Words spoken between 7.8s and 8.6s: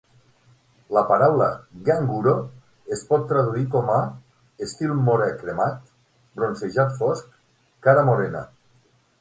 "cara morena".